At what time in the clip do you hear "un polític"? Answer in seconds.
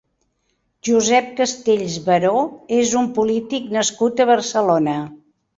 3.03-3.71